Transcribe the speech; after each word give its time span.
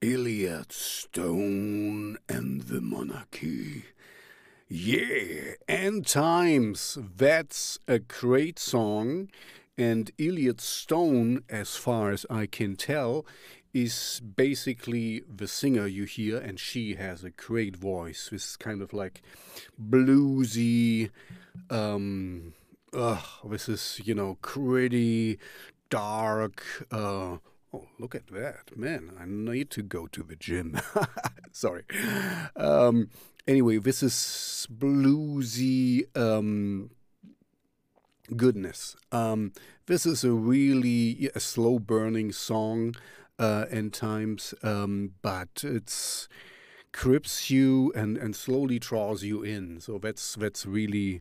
Elliot 0.00 0.72
Stone 0.72 2.18
and 2.28 2.62
the 2.62 2.80
Monarchy. 2.80 3.82
Yeah, 4.68 5.54
End 5.66 6.06
Times. 6.06 6.98
That's 7.16 7.80
a 7.88 7.98
great 7.98 8.60
song. 8.60 9.28
And 9.76 10.12
Elliot 10.16 10.60
Stone, 10.60 11.42
as 11.48 11.74
far 11.74 12.12
as 12.12 12.24
I 12.30 12.46
can 12.46 12.76
tell, 12.76 13.26
is 13.74 14.20
basically 14.20 15.24
the 15.28 15.48
singer 15.48 15.88
you 15.88 16.04
hear, 16.04 16.38
and 16.38 16.60
she 16.60 16.94
has 16.94 17.24
a 17.24 17.30
great 17.30 17.74
voice. 17.74 18.28
This 18.30 18.56
kind 18.56 18.82
of 18.82 18.92
like 18.92 19.20
bluesy, 19.82 21.10
um, 21.70 22.54
uh, 22.92 23.20
this 23.48 23.68
is, 23.68 24.00
you 24.04 24.14
know, 24.14 24.38
gritty, 24.42 25.40
dark, 25.90 26.86
uh, 26.92 27.38
Oh, 27.72 27.86
look 27.98 28.14
at 28.14 28.28
that. 28.28 28.76
Man, 28.76 29.10
I 29.20 29.24
need 29.26 29.70
to 29.70 29.82
go 29.82 30.06
to 30.06 30.22
the 30.22 30.36
gym. 30.36 30.80
Sorry. 31.52 31.84
Um, 32.56 33.10
anyway, 33.46 33.78
this 33.78 34.02
is 34.02 34.66
bluesy 34.72 36.04
um, 36.16 36.90
goodness. 38.34 38.96
Um, 39.12 39.52
this 39.86 40.06
is 40.06 40.24
a 40.24 40.32
really 40.32 41.30
a 41.34 41.40
slow 41.40 41.78
burning 41.78 42.32
song 42.32 42.94
uh, 43.38 43.66
times, 43.92 44.54
um, 44.62 45.12
but 45.22 45.62
it's 45.62 46.28
grips 46.92 47.50
you 47.50 47.92
and, 47.94 48.16
and 48.16 48.34
slowly 48.34 48.78
draws 48.78 49.22
you 49.22 49.42
in. 49.42 49.80
So 49.80 49.98
that's 49.98 50.34
that's 50.36 50.64
really 50.66 51.20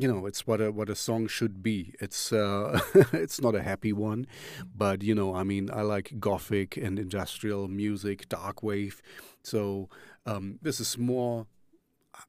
you 0.00 0.08
know 0.12 0.26
it's 0.26 0.46
what 0.46 0.60
a 0.60 0.70
what 0.70 0.88
a 0.88 0.94
song 0.94 1.26
should 1.26 1.62
be. 1.62 1.94
It's 2.00 2.32
uh 2.32 2.80
it's 3.12 3.40
not 3.40 3.54
a 3.54 3.62
happy 3.62 3.92
one 3.92 4.26
but 4.74 5.02
you 5.02 5.14
know 5.14 5.34
i 5.34 5.42
mean 5.42 5.70
i 5.72 5.82
like 5.82 6.20
gothic 6.20 6.76
and 6.76 6.98
industrial 6.98 7.68
music 7.68 8.28
dark 8.28 8.62
wave. 8.62 9.02
So 9.42 9.88
um 10.26 10.58
this 10.62 10.80
is 10.80 10.96
more 10.98 11.46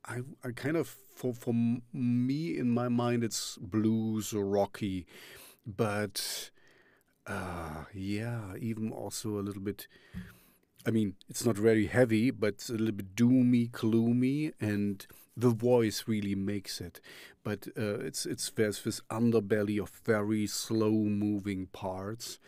i 0.05 0.19
i 0.43 0.51
kind 0.51 0.77
of 0.77 0.95
for 1.15 1.33
for 1.33 1.53
me 1.93 2.57
in 2.57 2.69
my 2.69 2.87
mind 2.89 3.23
it's 3.23 3.57
blues 3.61 4.33
or 4.33 4.45
rocky 4.45 5.05
but 5.65 6.49
uh 7.27 7.85
yeah 7.93 8.55
even 8.59 8.91
also 8.91 9.39
a 9.39 9.41
little 9.41 9.61
bit 9.61 9.87
I 10.85 10.91
mean, 10.91 11.15
it's 11.29 11.45
not 11.45 11.57
very 11.57 11.87
heavy, 11.87 12.31
but 12.31 12.55
it's 12.55 12.69
a 12.69 12.73
little 12.73 12.93
bit 12.93 13.15
doomy, 13.15 13.71
gloomy, 13.71 14.53
and 14.59 15.05
the 15.35 15.49
voice 15.49 16.05
really 16.07 16.35
makes 16.35 16.79
it. 16.81 17.01
But 17.43 17.67
uh, 17.77 17.99
it's 17.99 18.25
it's 18.25 18.49
there's 18.49 18.83
this 18.83 19.01
underbelly 19.09 19.81
of 19.81 19.89
very 20.05 20.47
slow 20.47 20.91
moving 20.91 21.67
parts, 21.67 22.39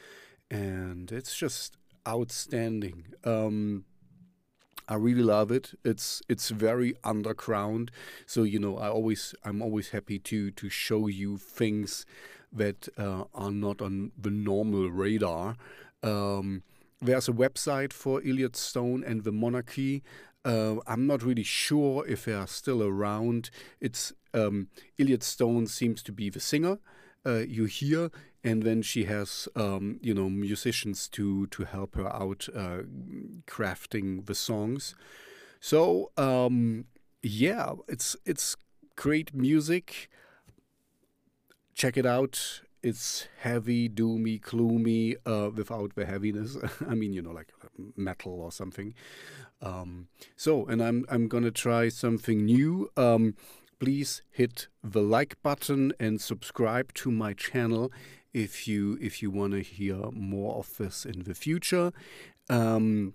and 0.50 1.12
it's 1.12 1.36
just 1.36 1.78
outstanding. 2.08 3.06
Um, 3.24 3.86
I 4.88 4.96
really 4.96 5.24
love 5.24 5.52
it. 5.52 5.74
It's 5.84 6.22
it's 6.28 6.50
very 6.50 6.96
underground. 7.04 7.92
So 8.26 8.44
you 8.44 8.59
know, 8.59 8.78
I 8.78 8.90
always 8.90 9.34
I'm 9.44 9.62
always 9.62 9.90
happy 9.90 10.20
to 10.20 10.52
to 10.52 10.70
show 10.70 11.08
you 11.08 11.38
things 11.38 12.06
that 12.52 12.88
uh, 12.98 13.24
are 13.34 13.52
not 13.52 13.82
on 13.82 14.12
the 14.18 14.32
normal 14.32 14.90
radar. 14.90 15.56
Um, 16.04 16.64
there's 17.02 17.28
a 17.28 17.34
website 17.34 17.94
for 17.94 18.22
Elliot 18.26 18.56
Stone 18.56 19.04
and 19.04 19.24
the 19.24 19.32
Monarchy. 19.32 20.04
Uh, 20.44 20.76
I'm 20.88 21.08
not 21.08 21.24
really 21.24 21.44
sure 21.44 22.08
if 22.08 22.26
they 22.26 22.34
are 22.34 22.48
still 22.48 22.84
around. 22.84 23.50
It's 23.80 24.14
um, 24.34 24.68
Elliot 25.00 25.24
Stone 25.24 25.68
seems 25.68 26.02
to 26.04 26.12
be 26.12 26.30
the 26.30 26.40
singer 26.40 26.80
uh, 27.26 27.44
you 27.48 27.66
hear, 27.66 28.10
and 28.44 28.64
then 28.64 28.82
she 28.82 29.06
has 29.06 29.48
um, 29.56 30.00
you 30.02 30.14
know 30.14 30.30
musicians 30.30 31.08
to 31.10 31.48
to 31.48 31.66
help 31.66 31.96
her 31.96 32.08
out 32.08 32.48
uh, 32.56 32.84
crafting 33.48 34.26
the 34.26 34.36
songs. 34.36 34.96
So 35.60 36.12
um, 36.18 36.86
yeah, 37.22 37.74
it's 37.88 38.16
it's 38.26 38.56
great 38.96 39.34
music. 39.34 40.10
Check 41.74 41.98
it 41.98 42.06
out 42.06 42.62
it's 42.84 43.28
heavy, 43.40 43.88
doomy, 43.88 44.42
gloomy, 44.42 45.16
uh, 45.25 45.50
without 45.53 45.96
the 45.96 46.06
heaviness. 46.06 46.58
I 46.88 46.96
mean, 46.96 47.14
you 47.14 47.22
know, 47.22 47.31
like 47.31 47.52
metal 47.96 48.34
or 48.42 48.52
something. 48.52 48.94
Um, 49.62 50.08
so, 50.36 50.66
and 50.66 50.81
I'm 50.81 51.06
I'm 51.09 51.28
gonna 51.28 51.52
try 51.52 51.90
something 51.90 52.46
new. 52.46 52.90
Um, 52.97 53.36
please 53.80 54.22
hit 54.31 54.68
the 54.84 55.02
like 55.02 55.42
button 55.42 55.94
and 56.00 56.22
subscribe 56.22 56.94
to 56.94 57.12
my 57.12 57.34
channel 57.34 57.92
if 58.34 58.68
you 58.68 58.98
if 59.02 59.22
you 59.22 59.30
want 59.30 59.53
to 59.53 59.62
hear 59.62 60.12
more 60.12 60.56
of 60.56 60.78
this 60.78 61.06
in 61.06 61.24
the 61.24 61.36
future. 61.36 61.92
Um, 62.50 63.13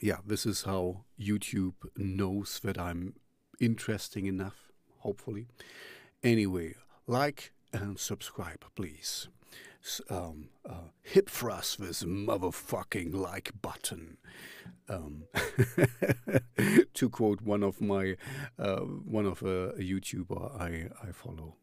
yeah, 0.00 0.18
this 0.26 0.44
is 0.44 0.62
how 0.62 1.04
YouTube 1.20 1.74
knows 1.96 2.60
that 2.64 2.78
I'm 2.78 3.14
interesting 3.60 4.26
enough. 4.26 4.72
Hopefully. 4.98 5.46
Anyway, 6.22 6.74
like 7.06 7.52
and 7.74 7.98
subscribe, 7.98 8.64
please. 8.74 9.28
Um, 10.08 10.48
uh, 10.68 10.88
hit 11.02 11.28
this 11.76 12.02
motherfucking 12.04 13.14
like 13.14 13.52
button. 13.60 14.16
Um, 14.88 15.24
to 16.94 17.10
quote 17.10 17.42
one 17.42 17.62
of 17.62 17.80
my 17.80 18.16
uh, 18.58 18.80
one 18.80 19.26
of 19.26 19.42
a, 19.42 19.70
a 19.70 19.80
YouTuber 19.80 20.60
I 20.60 20.88
I 21.06 21.12
follow. 21.12 21.56